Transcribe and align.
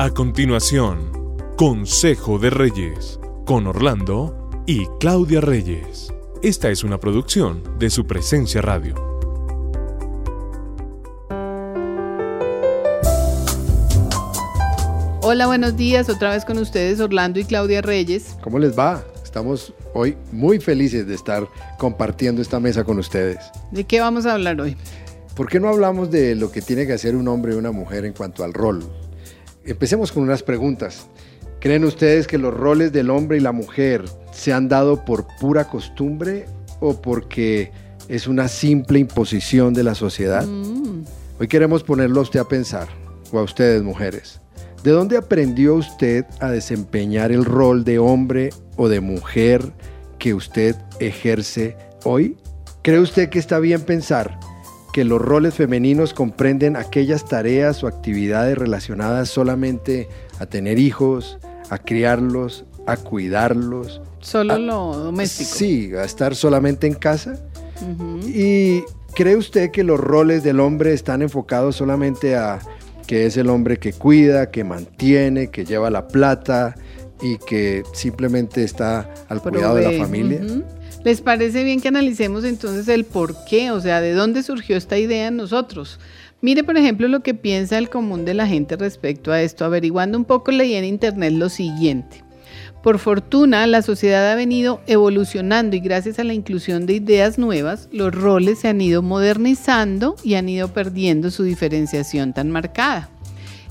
A 0.00 0.10
continuación, 0.10 1.10
Consejo 1.56 2.38
de 2.38 2.50
Reyes, 2.50 3.18
con 3.44 3.66
Orlando 3.66 4.48
y 4.64 4.86
Claudia 5.00 5.40
Reyes. 5.40 6.14
Esta 6.40 6.70
es 6.70 6.84
una 6.84 7.00
producción 7.00 7.64
de 7.80 7.90
su 7.90 8.06
presencia 8.06 8.62
radio. 8.62 8.94
Hola, 15.20 15.48
buenos 15.48 15.76
días. 15.76 16.08
Otra 16.08 16.30
vez 16.30 16.44
con 16.44 16.58
ustedes 16.58 17.00
Orlando 17.00 17.40
y 17.40 17.44
Claudia 17.44 17.82
Reyes. 17.82 18.36
¿Cómo 18.40 18.60
les 18.60 18.78
va? 18.78 19.02
Estamos 19.24 19.74
hoy 19.94 20.16
muy 20.30 20.60
felices 20.60 21.08
de 21.08 21.16
estar 21.16 21.48
compartiendo 21.76 22.40
esta 22.40 22.60
mesa 22.60 22.84
con 22.84 23.00
ustedes. 23.00 23.38
¿De 23.72 23.82
qué 23.82 23.98
vamos 23.98 24.26
a 24.26 24.34
hablar 24.34 24.60
hoy? 24.60 24.76
¿Por 25.34 25.48
qué 25.48 25.58
no 25.58 25.68
hablamos 25.68 26.08
de 26.12 26.36
lo 26.36 26.52
que 26.52 26.62
tiene 26.62 26.86
que 26.86 26.92
hacer 26.92 27.16
un 27.16 27.26
hombre 27.26 27.54
y 27.54 27.56
una 27.56 27.72
mujer 27.72 28.04
en 28.04 28.12
cuanto 28.12 28.44
al 28.44 28.54
rol? 28.54 28.84
Empecemos 29.68 30.12
con 30.12 30.22
unas 30.22 30.42
preguntas. 30.42 31.08
¿Creen 31.60 31.84
ustedes 31.84 32.26
que 32.26 32.38
los 32.38 32.54
roles 32.54 32.90
del 32.90 33.10
hombre 33.10 33.36
y 33.36 33.40
la 33.40 33.52
mujer 33.52 34.04
se 34.32 34.52
han 34.52 34.68
dado 34.68 35.04
por 35.04 35.26
pura 35.38 35.68
costumbre 35.68 36.46
o 36.80 37.02
porque 37.02 37.70
es 38.08 38.26
una 38.26 38.48
simple 38.48 38.98
imposición 38.98 39.74
de 39.74 39.84
la 39.84 39.94
sociedad? 39.94 40.46
Mm, 40.46 41.04
Hoy 41.38 41.46
queremos 41.48 41.84
ponerlo 41.84 42.20
a 42.20 42.22
usted 42.22 42.40
a 42.40 42.48
pensar, 42.48 42.88
o 43.30 43.38
a 43.38 43.42
ustedes 43.42 43.82
mujeres. 43.82 44.40
¿De 44.82 44.90
dónde 44.90 45.16
aprendió 45.16 45.74
usted 45.74 46.24
a 46.40 46.50
desempeñar 46.50 47.30
el 47.30 47.44
rol 47.44 47.84
de 47.84 47.98
hombre 47.98 48.50
o 48.76 48.88
de 48.88 49.00
mujer 49.00 49.72
que 50.18 50.32
usted 50.32 50.76
ejerce 50.98 51.76
hoy? 52.04 52.36
¿Cree 52.82 53.00
usted 53.00 53.28
que 53.28 53.38
está 53.38 53.58
bien 53.58 53.82
pensar 53.82 54.40
que 54.92 55.04
los 55.04 55.20
roles 55.20 55.54
femeninos 55.54 56.14
comprenden 56.14 56.76
aquellas 56.76 57.24
tareas 57.24 57.84
o 57.84 57.86
actividades 57.86 58.56
relacionadas 58.56 59.28
solamente 59.28 60.08
a 60.38 60.46
tener 60.46 60.78
hijos, 60.78 61.38
a 61.70 61.78
criarlos, 61.78 62.64
a 62.86 62.96
cuidarlos? 62.96 64.00
Solo 64.20 64.58
lo 64.58 64.96
doméstico. 64.96 65.50
Sí, 65.54 65.92
a 65.94 66.04
estar 66.04 66.34
solamente 66.34 66.86
en 66.86 66.94
casa. 66.94 67.38
¿Y 68.26 68.82
cree 69.14 69.36
usted 69.36 69.70
que 69.70 69.84
los 69.84 70.00
roles 70.00 70.42
del 70.42 70.58
hombre 70.60 70.92
están 70.92 71.22
enfocados 71.22 71.76
solamente 71.76 72.36
a 72.36 72.58
que 73.06 73.26
es 73.26 73.36
el 73.36 73.48
hombre 73.48 73.78
que 73.78 73.92
cuida, 73.92 74.50
que 74.50 74.64
mantiene, 74.64 75.48
que 75.48 75.64
lleva 75.64 75.90
la 75.90 76.08
plata 76.08 76.74
y 77.22 77.38
que 77.38 77.82
simplemente 77.94 78.64
está 78.64 79.12
al 79.28 79.40
cuidado 79.40 79.76
de 79.76 79.92
la 79.92 80.04
familia? 80.04 80.40
¿Les 81.04 81.20
parece 81.20 81.62
bien 81.64 81.80
que 81.80 81.88
analicemos 81.88 82.44
entonces 82.44 82.88
el 82.88 83.04
por 83.04 83.44
qué? 83.44 83.70
O 83.70 83.80
sea, 83.80 84.00
¿de 84.00 84.12
dónde 84.12 84.42
surgió 84.42 84.76
esta 84.76 84.98
idea 84.98 85.28
en 85.28 85.36
nosotros? 85.36 85.98
Mire, 86.40 86.64
por 86.64 86.76
ejemplo, 86.76 87.08
lo 87.08 87.20
que 87.20 87.34
piensa 87.34 87.78
el 87.78 87.88
común 87.88 88.24
de 88.24 88.34
la 88.34 88.46
gente 88.46 88.76
respecto 88.76 89.32
a 89.32 89.40
esto. 89.42 89.64
Averiguando 89.64 90.18
un 90.18 90.24
poco, 90.24 90.50
leí 90.50 90.74
en 90.74 90.84
internet 90.84 91.32
lo 91.32 91.48
siguiente. 91.48 92.24
Por 92.82 92.98
fortuna, 92.98 93.66
la 93.66 93.82
sociedad 93.82 94.30
ha 94.30 94.36
venido 94.36 94.80
evolucionando 94.86 95.76
y 95.76 95.80
gracias 95.80 96.18
a 96.18 96.24
la 96.24 96.34
inclusión 96.34 96.86
de 96.86 96.94
ideas 96.94 97.38
nuevas, 97.38 97.88
los 97.90 98.14
roles 98.14 98.60
se 98.60 98.68
han 98.68 98.80
ido 98.80 99.02
modernizando 99.02 100.14
y 100.22 100.34
han 100.34 100.48
ido 100.48 100.68
perdiendo 100.68 101.30
su 101.30 101.42
diferenciación 101.42 102.32
tan 102.32 102.50
marcada. 102.50 103.10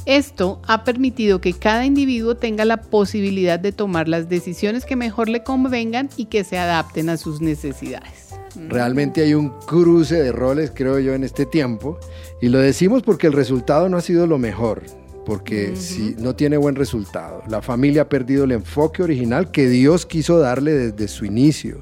Esto 0.07 0.61
ha 0.65 0.85
permitido 0.85 1.41
que 1.41 1.51
cada 1.51 1.85
individuo 1.85 2.35
tenga 2.37 2.63
la 2.63 2.77
posibilidad 2.77 3.59
de 3.59 3.73
tomar 3.73 4.07
las 4.07 4.29
decisiones 4.29 4.85
que 4.85 4.95
mejor 4.95 5.27
le 5.27 5.43
convengan 5.43 6.09
y 6.15 6.27
que 6.27 6.45
se 6.45 6.57
adapten 6.57 7.09
a 7.09 7.17
sus 7.17 7.41
necesidades. 7.41 8.29
Realmente 8.69 9.21
hay 9.21 9.33
un 9.33 9.49
cruce 9.49 10.15
de 10.15 10.31
roles, 10.31 10.71
creo 10.73 10.99
yo, 10.99 11.13
en 11.13 11.25
este 11.25 11.45
tiempo. 11.45 11.99
Y 12.41 12.47
lo 12.47 12.59
decimos 12.59 13.03
porque 13.03 13.27
el 13.27 13.33
resultado 13.33 13.89
no 13.89 13.97
ha 13.97 14.01
sido 14.01 14.27
lo 14.27 14.37
mejor. 14.37 14.83
Porque 15.27 15.75
si 15.75 16.15
no 16.17 16.37
tiene 16.37 16.55
buen 16.55 16.75
resultado. 16.75 17.43
La 17.49 17.61
familia 17.61 18.03
ha 18.03 18.09
perdido 18.09 18.45
el 18.45 18.53
enfoque 18.53 19.03
original 19.03 19.51
que 19.51 19.67
Dios 19.67 20.05
quiso 20.05 20.39
darle 20.39 20.71
desde 20.71 21.09
su 21.09 21.25
inicio. 21.25 21.81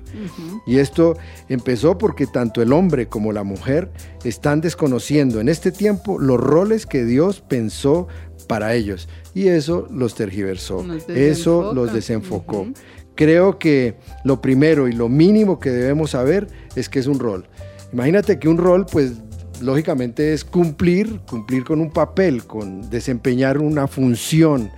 Y 0.65 0.79
esto 0.79 1.15
empezó 1.47 1.95
porque 1.95 2.25
tanto 2.25 2.63
el 2.63 2.73
hombre 2.73 3.07
como 3.07 3.31
la 3.31 3.43
mujer 3.43 3.91
están 4.23 4.61
desconociendo 4.61 5.39
en 5.39 5.47
este 5.47 5.71
tiempo 5.71 6.17
los 6.17 6.39
roles 6.39 6.87
que 6.87 7.05
Dios 7.05 7.41
pensó 7.41 8.07
para 8.47 8.73
ellos. 8.73 9.07
Y 9.35 9.49
eso 9.49 9.87
los 9.91 10.15
tergiversó. 10.15 10.83
Eso 11.07 11.71
los 11.71 11.93
desenfocó. 11.93 12.65
Creo 13.13 13.59
que 13.59 13.93
lo 14.23 14.41
primero 14.41 14.87
y 14.87 14.93
lo 14.93 15.07
mínimo 15.07 15.59
que 15.59 15.69
debemos 15.69 16.09
saber 16.09 16.47
es 16.75 16.89
que 16.89 16.97
es 16.97 17.05
un 17.05 17.19
rol. 17.19 17.47
Imagínate 17.93 18.39
que 18.39 18.47
un 18.47 18.57
rol, 18.57 18.87
pues 18.91 19.13
lógicamente 19.61 20.33
es 20.33 20.43
cumplir, 20.43 21.19
cumplir 21.27 21.63
con 21.63 21.81
un 21.81 21.91
papel, 21.91 22.45
con 22.45 22.89
desempeñar 22.89 23.57
una 23.57 23.87
función 23.87 24.71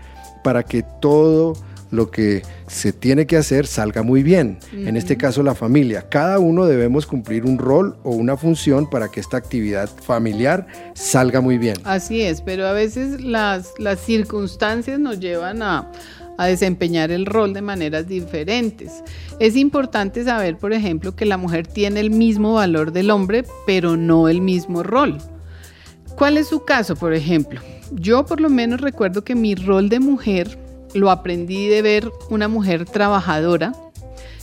para 0.44 0.64
que 0.64 0.84
todo 1.02 1.54
lo 1.92 2.12
que 2.12 2.42
se 2.68 2.92
tiene 2.92 3.26
que 3.28 3.38
hacer 3.38 3.66
salga 3.66 4.04
muy 4.04 4.24
bien. 4.24 4.60
En 4.74 4.98
este 4.98 5.18
caso 5.18 5.44
la 5.44 5.56
familia. 5.56 6.10
Cada 6.10 6.40
uno 6.40 6.66
debemos 6.66 7.06
cumplir 7.06 7.46
un 7.46 7.58
rol 7.58 7.98
o 8.04 8.12
una 8.12 8.36
función 8.38 8.90
para 8.90 9.10
que 9.10 9.20
esta 9.20 9.38
actividad 9.38 9.90
familiar 9.90 10.68
salga 10.94 11.42
muy 11.42 11.58
bien. 11.58 11.78
Así 11.84 12.22
es, 12.22 12.42
pero 12.42 12.68
a 12.68 12.74
veces 12.74 13.22
las, 13.22 13.74
las 13.78 14.00
circunstancias 14.00 15.00
nos 15.00 15.20
llevan 15.20 15.62
a, 15.62 15.92
a 16.38 16.46
desempeñar 16.46 17.12
el 17.12 17.26
rol 17.26 17.54
de 17.54 17.62
maneras 17.62 18.08
diferentes. 18.08 19.04
Es 19.40 19.56
importante 19.56 20.24
saber, 20.24 20.58
por 20.58 20.74
ejemplo, 20.74 21.16
que 21.16 21.26
la 21.26 21.38
mujer 21.38 21.68
tiene 21.68 22.00
el 22.00 22.12
mismo 22.12 22.54
valor 22.54 22.92
del 22.92 23.12
hombre, 23.12 23.44
pero 23.66 23.98
no 23.98 24.30
el 24.30 24.42
mismo 24.42 24.84
rol. 24.84 25.18
¿Cuál 26.16 26.38
es 26.38 26.48
su 26.48 26.66
caso, 26.66 26.96
por 26.96 27.14
ejemplo? 27.14 27.62
Yo 27.92 28.26
por 28.26 28.42
lo 28.42 28.50
menos 28.50 28.82
recuerdo 28.82 29.24
que 29.24 29.36
mi 29.36 29.56
rol 29.56 29.90
de 29.90 30.00
mujer 30.00 30.58
lo 30.94 31.12
aprendí 31.12 31.68
de 31.68 31.82
ver 31.82 32.12
una 32.30 32.48
mujer 32.48 32.86
trabajadora 32.86 33.74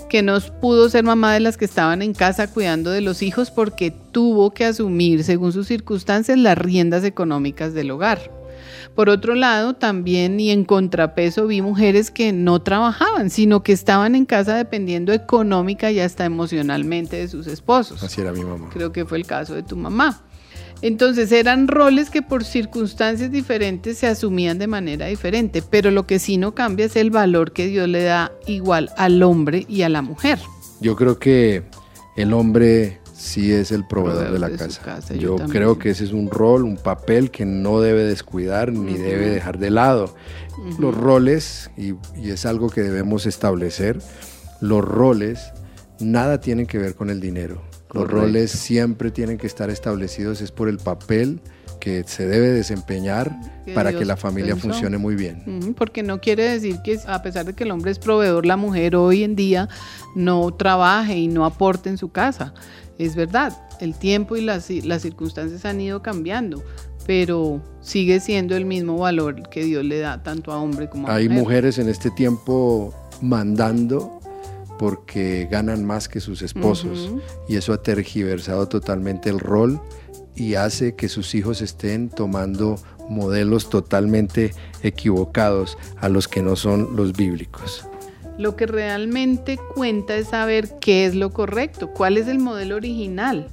que 0.09 0.23
no 0.23 0.39
pudo 0.61 0.89
ser 0.89 1.03
mamá 1.03 1.35
de 1.35 1.41
las 1.41 1.57
que 1.57 1.65
estaban 1.65 2.01
en 2.01 2.15
casa 2.15 2.47
cuidando 2.47 2.91
de 2.91 3.01
los 3.01 3.23
hijos 3.23 3.51
porque 3.51 3.91
tuvo 3.91 4.53
que 4.53 4.65
asumir, 4.65 5.25
según 5.25 5.53
sus 5.53 5.67
circunstancias, 5.67 6.39
las 6.39 6.57
riendas 6.57 7.03
económicas 7.03 7.75
del 7.75 7.91
hogar. 7.91 8.34
Por 8.95 9.09
otro 9.09 9.35
lado, 9.35 9.75
también 9.75 10.41
y 10.41 10.51
en 10.51 10.65
contrapeso 10.65 11.47
vi 11.47 11.63
mujeres 11.63 12.11
que 12.11 12.33
no 12.33 12.63
trabajaban, 12.63 13.31
sino 13.31 13.63
que 13.63 13.73
estaban 13.73 14.15
en 14.15 14.27
casa 14.27 14.57
dependiendo 14.57 15.13
económica 15.13 15.91
y 15.91 16.01
hasta 16.01 16.25
emocionalmente 16.25 17.17
de 17.17 17.29
sus 17.29 17.47
esposos. 17.47 18.03
Así 18.03 18.21
era 18.21 18.33
mi 18.33 18.45
mamá. 18.45 18.71
Creo 18.73 18.93
que 18.93 19.05
fue 19.05 19.19
el 19.19 19.27
caso 19.27 19.55
de 19.55 19.63
tu 19.63 19.77
mamá. 19.77 20.23
Entonces 20.83 21.33
eran 21.33 21.69
roles 21.69 22.11
que 22.11 22.21
por 22.21 22.45
circunstancias 22.45 23.31
diferentes 23.31 23.99
se 23.99 24.07
asumían 24.07 24.59
de 24.59 24.67
manera 24.67 25.07
diferente, 25.07 25.63
pero 25.63 25.91
lo 25.91 26.07
que 26.07 26.19
sí 26.19 26.37
no 26.37 26.55
cambia 26.55 26.87
es 26.87 26.97
el 26.97 27.11
valor 27.11 27.53
que 27.53 27.67
Dios 27.69 27.89
le 27.89 28.03
da 28.03 28.33
igual 28.47 28.91
al 28.97 29.23
hombre 29.23 29.65
y 29.69 29.83
a 29.83 29.89
la 29.89 30.03
mujer. 30.03 30.39
Yo 30.81 30.95
creo 30.97 31.19
que 31.19 31.63
el 32.17 32.33
hombre 32.33 33.01
sí 33.17 33.53
es 33.53 33.71
el 33.71 33.87
proveedor, 33.87 34.25
Proveedor 34.27 34.33
de 34.35 34.39
la 34.41 34.49
de 34.51 34.57
casa. 34.59 34.83
casa, 34.83 35.15
yo 35.15 35.37
creo 35.37 35.79
que 35.79 35.91
ese 35.91 36.05
es 36.05 36.13
un 36.13 36.31
rol, 36.31 36.65
un 36.65 36.77
papel 36.77 37.31
que 37.31 37.45
no 37.47 37.81
debe 37.81 38.05
descuidar 38.05 38.73
ni 38.73 38.95
debe 38.95 39.29
dejar 39.31 39.59
de 39.59 39.71
lado. 39.71 40.15
Los 40.79 40.95
roles, 40.97 41.71
y, 41.77 41.95
y 42.17 42.31
es 42.31 42.47
algo 42.47 42.71
que 42.71 42.83
debemos 42.83 43.27
establecer, 43.27 43.99
los 44.61 44.85
roles 44.85 45.41
nada 46.01 46.41
tienen 46.41 46.67
que 46.67 46.79
ver 46.79 46.95
con 46.95 47.11
el 47.11 47.21
dinero. 47.21 47.63
Los 47.93 48.05
Correcto. 48.07 48.21
roles 48.23 48.51
siempre 48.51 49.11
tienen 49.13 49.39
que 49.39 49.47
estar 49.47 49.71
establecidos, 49.71 50.41
es 50.41 50.51
por 50.51 50.69
el 50.69 50.79
papel 50.79 51.41
que 51.81 52.03
se 52.07 52.27
debe 52.27 52.49
desempeñar 52.49 53.31
Que 53.67 53.75
para 53.75 53.93
que 53.93 54.05
la 54.07 54.17
familia 54.17 54.55
pensó. 54.55 54.69
funcione 54.71 54.97
muy 54.97 55.17
bien. 55.17 55.75
Porque 55.77 56.03
no 56.03 56.19
quiere 56.21 56.45
decir 56.51 56.79
que 56.83 56.99
a 57.07 57.23
pesar 57.23 57.45
de 57.45 57.53
que 57.53 57.65
el 57.65 57.71
hombre 57.71 57.91
es 57.91 57.99
proveedor, 57.99 58.47
la 58.47 58.57
mujer 58.57 58.97
hoy 58.97 59.23
en 59.23 59.37
día 59.37 59.69
no 60.17 60.53
trabaje 60.55 61.17
y 61.19 61.29
no 61.29 61.45
aporte 61.45 61.91
en 61.91 61.99
su 61.99 62.11
casa. 62.11 62.55
Es 62.99 63.17
verdad, 63.17 63.57
el 63.81 63.95
tiempo 63.95 64.37
y 64.37 64.41
las, 64.41 64.71
las 64.71 65.03
circunstancias 65.03 65.65
han 65.65 65.81
ido 65.81 66.03
cambiando, 66.03 66.63
pero 67.07 67.61
sigue 67.81 68.21
siendo 68.21 68.57
el 68.57 68.65
mismo 68.65 68.99
valor 68.99 69.49
que 69.49 69.65
Dios 69.65 69.85
le 69.85 69.99
da 70.01 70.23
tanto 70.23 70.53
a 70.53 70.59
hombre 70.59 70.89
como 70.89 71.09
a 71.09 71.15
Hay 71.15 71.29
mujer. 71.29 71.43
mujeres 71.43 71.79
en 71.79 71.89
este 71.89 72.11
tiempo 72.11 72.95
mandando 73.21 74.21
porque 74.79 75.47
ganan 75.51 75.85
más 75.85 76.09
que 76.09 76.21
sus 76.21 76.43
esposos 76.43 77.11
y 77.49 77.57
eso 77.57 77.73
ha 77.73 77.83
tergiversado 77.83 78.69
totalmente 78.69 79.31
el 79.31 79.39
rol 79.39 79.81
y 80.35 80.55
hace 80.57 80.97
que 80.97 81.09
sus 81.09 81.35
hijos 81.37 81.63
estén 81.63 82.11
tomando 82.11 82.77
modelos 83.09 83.71
totalmente 83.71 84.53
equivocados 84.83 85.79
a 86.01 86.09
los 86.09 86.27
que 86.27 86.43
no 86.43 86.57
son 86.57 86.97
los 86.97 87.13
bíblicos. 87.13 87.87
Lo 88.39 88.57
que 88.57 88.67
realmente 88.67 89.59
cuenta 89.75 90.17
es 90.17 90.29
saber 90.29 90.69
qué 90.81 91.07
es 91.07 91.15
lo 91.15 91.31
correcto, 91.31 91.91
cuál 91.93 92.17
es 92.17 92.27
el 92.27 92.39
modelo 92.39 92.77
original. 92.77 93.49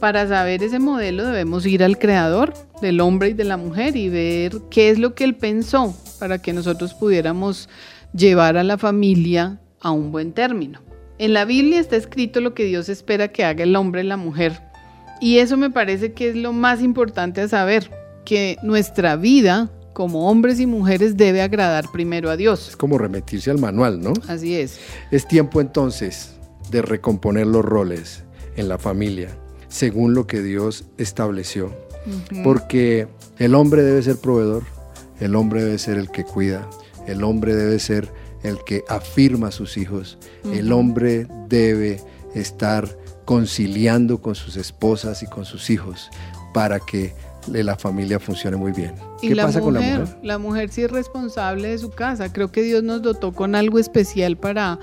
Para 0.00 0.26
saber 0.26 0.62
ese 0.62 0.78
modelo 0.78 1.24
debemos 1.24 1.64
ir 1.64 1.82
al 1.82 1.98
creador 1.98 2.52
del 2.80 3.00
hombre 3.00 3.30
y 3.30 3.32
de 3.34 3.44
la 3.44 3.56
mujer 3.56 3.96
y 3.96 4.08
ver 4.08 4.52
qué 4.70 4.90
es 4.90 4.98
lo 4.98 5.14
que 5.14 5.24
él 5.24 5.36
pensó 5.36 5.96
para 6.18 6.38
que 6.38 6.52
nosotros 6.52 6.92
pudiéramos 6.94 7.68
llevar 8.12 8.56
a 8.56 8.64
la 8.64 8.78
familia 8.78 9.60
a 9.80 9.90
un 9.92 10.12
buen 10.12 10.32
término. 10.32 10.80
En 11.18 11.32
la 11.34 11.44
Biblia 11.44 11.80
está 11.80 11.96
escrito 11.96 12.40
lo 12.40 12.52
que 12.52 12.64
Dios 12.64 12.88
espera 12.88 13.28
que 13.28 13.44
haga 13.44 13.62
el 13.62 13.76
hombre 13.76 14.02
y 14.02 14.06
la 14.06 14.16
mujer. 14.16 14.60
Y 15.20 15.38
eso 15.38 15.56
me 15.56 15.70
parece 15.70 16.12
que 16.12 16.28
es 16.28 16.36
lo 16.36 16.52
más 16.52 16.82
importante 16.82 17.40
a 17.40 17.48
saber, 17.48 17.90
que 18.24 18.56
nuestra 18.62 19.16
vida 19.16 19.70
como 19.92 20.30
hombres 20.30 20.60
y 20.60 20.66
mujeres 20.66 21.16
debe 21.16 21.42
agradar 21.42 21.90
primero 21.92 22.30
a 22.30 22.36
Dios. 22.36 22.68
Es 22.68 22.76
como 22.76 22.98
remitirse 22.98 23.50
al 23.50 23.58
manual, 23.58 24.00
¿no? 24.00 24.12
Así 24.28 24.56
es. 24.56 24.78
Es 25.10 25.26
tiempo 25.26 25.60
entonces 25.60 26.32
de 26.70 26.82
recomponer 26.82 27.46
los 27.46 27.64
roles 27.64 28.24
en 28.56 28.68
la 28.68 28.78
familia 28.78 29.30
según 29.72 30.14
lo 30.14 30.26
que 30.26 30.42
Dios 30.42 30.84
estableció. 30.98 31.74
Porque 32.44 33.08
el 33.38 33.54
hombre 33.54 33.82
debe 33.82 34.02
ser 34.02 34.16
proveedor, 34.16 34.64
el 35.20 35.34
hombre 35.34 35.64
debe 35.64 35.78
ser 35.78 35.96
el 35.96 36.10
que 36.10 36.24
cuida, 36.24 36.68
el 37.06 37.24
hombre 37.24 37.54
debe 37.54 37.78
ser 37.78 38.08
el 38.42 38.58
que 38.64 38.84
afirma 38.88 39.48
a 39.48 39.52
sus 39.52 39.76
hijos, 39.76 40.18
el 40.52 40.72
hombre 40.72 41.26
debe 41.48 42.00
estar 42.34 42.88
conciliando 43.24 44.20
con 44.20 44.34
sus 44.34 44.56
esposas 44.56 45.22
y 45.22 45.26
con 45.26 45.44
sus 45.44 45.70
hijos 45.70 46.10
para 46.52 46.80
que 46.80 47.14
la 47.48 47.76
familia 47.76 48.18
funcione 48.18 48.56
muy 48.56 48.72
bien. 48.72 48.94
¿Qué 49.20 49.34
pasa 49.36 49.60
con 49.60 49.74
la 49.74 49.80
mujer? 49.80 50.16
La 50.22 50.38
mujer 50.38 50.70
sí 50.70 50.82
es 50.82 50.90
responsable 50.90 51.68
de 51.68 51.78
su 51.78 51.90
casa. 51.90 52.32
Creo 52.32 52.50
que 52.50 52.62
Dios 52.62 52.82
nos 52.82 53.02
dotó 53.02 53.32
con 53.32 53.54
algo 53.54 53.78
especial 53.78 54.36
para, 54.36 54.78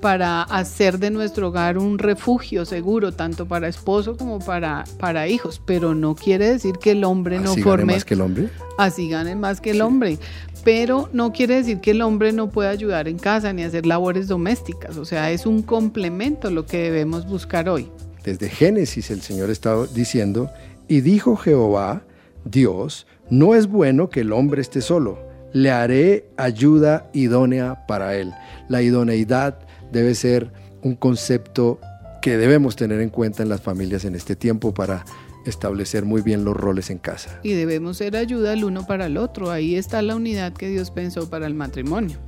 para 0.00 0.42
hacer 0.42 0.98
de 0.98 1.10
nuestro 1.10 1.48
hogar 1.48 1.78
un 1.78 1.98
refugio 1.98 2.64
seguro, 2.64 3.12
tanto 3.12 3.46
para 3.46 3.68
esposo 3.68 4.16
como 4.16 4.38
para, 4.38 4.84
para 4.98 5.28
hijos. 5.28 5.60
Pero 5.64 5.94
no 5.94 6.14
quiere 6.14 6.50
decir 6.50 6.78
que 6.78 6.92
el 6.92 7.04
hombre 7.04 7.38
no 7.38 7.54
forme. 7.56 7.94
más 7.94 8.04
que 8.04 8.14
el 8.14 8.20
hombre? 8.20 8.48
Así 8.78 9.08
gane 9.08 9.34
más 9.36 9.60
que 9.60 9.70
el 9.70 9.82
hombre. 9.82 10.18
Pero 10.64 11.10
no 11.12 11.32
quiere 11.32 11.56
decir 11.56 11.80
que 11.80 11.90
el 11.90 12.00
hombre 12.00 12.32
no 12.32 12.48
pueda 12.48 12.70
ayudar 12.70 13.06
en 13.06 13.18
casa 13.18 13.52
ni 13.52 13.62
hacer 13.62 13.84
labores 13.84 14.28
domésticas. 14.28 14.96
O 14.96 15.04
sea, 15.04 15.30
es 15.30 15.46
un 15.46 15.62
complemento 15.62 16.50
lo 16.50 16.64
que 16.64 16.78
debemos 16.78 17.26
buscar 17.26 17.68
hoy. 17.68 17.90
Desde 18.24 18.48
Génesis 18.48 19.10
el 19.10 19.20
Señor 19.20 19.50
estaba 19.50 19.86
diciendo 19.86 20.50
y 20.88 21.00
dijo 21.00 21.36
Jehová, 21.36 22.04
Dios, 22.44 23.06
no 23.30 23.54
es 23.54 23.66
bueno 23.66 24.10
que 24.10 24.20
el 24.20 24.32
hombre 24.32 24.60
esté 24.60 24.80
solo, 24.80 25.18
le 25.52 25.70
haré 25.70 26.28
ayuda 26.36 27.08
idónea 27.12 27.86
para 27.86 28.16
él. 28.16 28.32
La 28.68 28.82
idoneidad 28.82 29.58
debe 29.92 30.14
ser 30.14 30.52
un 30.82 30.96
concepto 30.96 31.80
que 32.20 32.36
debemos 32.36 32.76
tener 32.76 33.00
en 33.00 33.10
cuenta 33.10 33.42
en 33.42 33.48
las 33.48 33.60
familias 33.60 34.04
en 34.04 34.14
este 34.14 34.36
tiempo 34.36 34.74
para 34.74 35.04
establecer 35.46 36.04
muy 36.04 36.22
bien 36.22 36.44
los 36.44 36.56
roles 36.56 36.90
en 36.90 36.98
casa. 36.98 37.38
Y 37.42 37.52
debemos 37.52 37.98
ser 37.98 38.16
ayuda 38.16 38.52
el 38.52 38.64
uno 38.64 38.86
para 38.86 39.06
el 39.06 39.16
otro. 39.16 39.50
Ahí 39.50 39.76
está 39.76 40.02
la 40.02 40.16
unidad 40.16 40.52
que 40.52 40.68
Dios 40.68 40.90
pensó 40.90 41.28
para 41.28 41.46
el 41.46 41.54
matrimonio. 41.54 42.18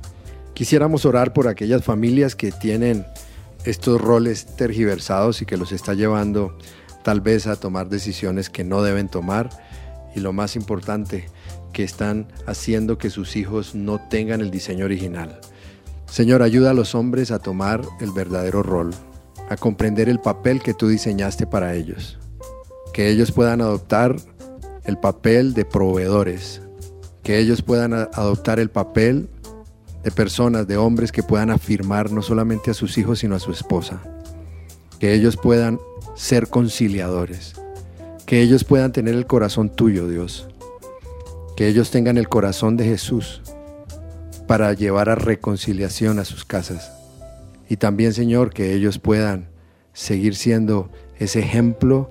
Quisiéramos 0.53 1.05
orar 1.05 1.33
por 1.33 1.47
aquellas 1.47 1.83
familias 1.83 2.35
que 2.35 2.51
tienen 2.51 3.05
estos 3.65 3.99
roles 3.99 4.45
tergiversados 4.55 5.41
y 5.41 5.45
que 5.45 5.57
los 5.57 5.71
está 5.71 5.93
llevando 5.93 6.57
tal 7.07 7.21
vez 7.21 7.47
a 7.47 7.55
tomar 7.55 7.87
decisiones 7.87 8.49
que 8.49 8.65
no 8.65 8.83
deben 8.83 9.07
tomar 9.07 9.49
y 10.13 10.19
lo 10.19 10.33
más 10.33 10.57
importante, 10.57 11.29
que 11.71 11.85
están 11.85 12.27
haciendo 12.45 12.97
que 12.97 13.09
sus 13.09 13.37
hijos 13.37 13.75
no 13.75 13.97
tengan 14.09 14.41
el 14.41 14.51
diseño 14.51 14.83
original. 14.83 15.39
Señor, 16.05 16.41
ayuda 16.41 16.71
a 16.71 16.73
los 16.73 16.95
hombres 16.95 17.31
a 17.31 17.39
tomar 17.39 17.79
el 18.01 18.11
verdadero 18.11 18.61
rol, 18.61 18.93
a 19.47 19.55
comprender 19.55 20.09
el 20.09 20.19
papel 20.19 20.61
que 20.61 20.73
tú 20.73 20.89
diseñaste 20.89 21.47
para 21.47 21.75
ellos, 21.75 22.19
que 22.91 23.07
ellos 23.07 23.31
puedan 23.31 23.61
adoptar 23.61 24.17
el 24.83 24.97
papel 24.97 25.53
de 25.53 25.63
proveedores, 25.63 26.61
que 27.23 27.39
ellos 27.39 27.61
puedan 27.61 27.93
adoptar 27.93 28.59
el 28.59 28.69
papel 28.69 29.29
de 30.03 30.11
personas, 30.11 30.67
de 30.67 30.75
hombres 30.75 31.13
que 31.13 31.23
puedan 31.23 31.51
afirmar 31.51 32.11
no 32.11 32.21
solamente 32.21 32.71
a 32.71 32.73
sus 32.73 32.97
hijos, 32.97 33.19
sino 33.19 33.35
a 33.35 33.39
su 33.39 33.53
esposa, 33.53 34.01
que 34.99 35.13
ellos 35.13 35.37
puedan 35.37 35.79
ser 36.15 36.47
conciliadores. 36.47 37.53
Que 38.25 38.41
ellos 38.41 38.63
puedan 38.63 38.91
tener 38.91 39.15
el 39.15 39.25
corazón 39.25 39.69
tuyo, 39.69 40.07
Dios. 40.07 40.47
Que 41.55 41.67
ellos 41.67 41.91
tengan 41.91 42.17
el 42.17 42.27
corazón 42.27 42.77
de 42.77 42.85
Jesús 42.85 43.41
para 44.47 44.73
llevar 44.73 45.09
a 45.09 45.15
reconciliación 45.15 46.19
a 46.19 46.25
sus 46.25 46.45
casas. 46.45 46.91
Y 47.69 47.77
también, 47.77 48.13
Señor, 48.13 48.53
que 48.53 48.73
ellos 48.73 48.97
puedan 48.99 49.49
seguir 49.93 50.35
siendo 50.35 50.89
ese 51.19 51.39
ejemplo 51.39 52.09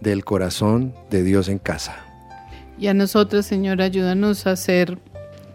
del 0.00 0.24
corazón 0.24 0.94
de 1.10 1.22
Dios 1.22 1.48
en 1.48 1.58
casa. 1.58 1.96
Y 2.78 2.86
a 2.86 2.94
nosotros, 2.94 3.44
Señor, 3.44 3.82
ayúdanos 3.82 4.46
a 4.46 4.56
ser 4.56 4.98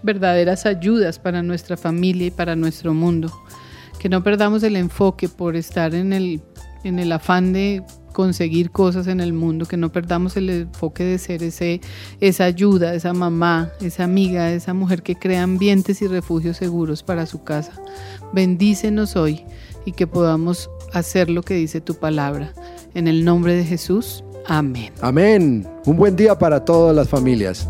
verdaderas 0.04 0.66
ayudas 0.66 1.18
para 1.20 1.42
nuestra 1.42 1.78
familia 1.78 2.28
y 2.28 2.32
para 2.32 2.56
nuestro 2.56 2.94
mundo. 2.94 3.32
Que 4.04 4.10
no 4.10 4.22
perdamos 4.22 4.64
el 4.64 4.76
enfoque 4.76 5.30
por 5.30 5.56
estar 5.56 5.96
en 5.96 6.12
el 6.12 6.42
en 6.84 7.00
el 7.00 7.10
afán 7.14 7.54
de 7.54 7.82
conseguir 8.12 8.70
cosas 8.70 9.08
en 9.08 9.22
el 9.22 9.32
mundo, 9.32 9.66
que 9.66 9.78
no 9.78 9.94
perdamos 9.94 10.36
el 10.36 10.50
enfoque 10.50 11.06
de 11.06 11.18
ser 11.18 11.42
ese, 11.42 11.80
esa 12.20 12.44
ayuda, 12.44 12.94
esa 12.96 13.14
mamá, 13.14 13.72
esa 13.80 14.04
amiga, 14.04 14.52
esa 14.52 14.74
mujer 14.74 15.04
que 15.04 15.16
crea 15.16 15.44
ambientes 15.44 16.02
y 16.02 16.08
refugios 16.08 16.58
seguros 16.58 17.02
para 17.02 17.26
su 17.26 17.46
casa. 17.46 17.72
Bendícenos 18.34 19.16
hoy 19.16 19.46
y 19.86 19.94
que 19.94 20.06
podamos 20.06 20.70
hacer 20.92 21.30
lo 21.30 21.42
que 21.42 21.54
dice 21.54 21.80
tu 21.80 21.96
palabra. 21.96 22.54
En 22.94 23.08
el 23.08 23.24
nombre 23.24 23.56
de 23.56 23.64
Jesús, 23.64 24.22
amén. 24.48 24.92
Amén. 25.00 25.66
Un 25.86 25.96
buen 25.96 26.18
día 26.18 26.38
para 26.38 26.66
todas 26.66 26.94
las 26.94 27.08
familias. 27.08 27.70